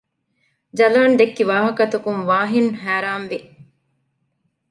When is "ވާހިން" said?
2.29-2.71